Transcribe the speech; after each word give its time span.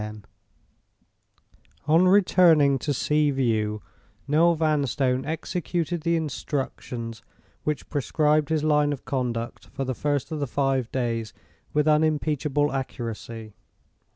On 1.87 2.07
returning 2.07 2.79
to 2.79 2.91
Sea 2.91 3.29
View, 3.29 3.83
Noel 4.27 4.55
Vanstone 4.55 5.23
executed 5.25 6.01
the 6.01 6.15
instructions 6.15 7.21
which 7.65 7.87
prescribed 7.87 8.49
his 8.49 8.63
line 8.63 8.93
of 8.93 9.05
conduct 9.05 9.67
for 9.67 9.85
the 9.85 9.93
first 9.93 10.31
of 10.31 10.39
the 10.39 10.47
five 10.47 10.91
days 10.91 11.33
with 11.71 11.87
unimpeachable 11.87 12.71
accuracy. 12.71 13.53